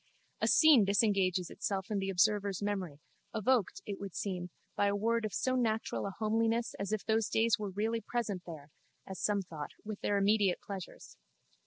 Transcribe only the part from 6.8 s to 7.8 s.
if those days were